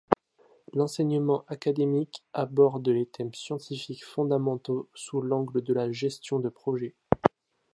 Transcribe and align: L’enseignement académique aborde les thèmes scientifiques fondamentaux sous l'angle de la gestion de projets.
L’enseignement 0.73 1.45
académique 1.47 2.23
aborde 2.33 2.87
les 2.89 3.05
thèmes 3.05 3.35
scientifiques 3.35 4.03
fondamentaux 4.03 4.89
sous 4.95 5.21
l'angle 5.21 5.61
de 5.61 5.75
la 5.75 5.91
gestion 5.91 6.39
de 6.39 6.49
projets. 6.49 6.95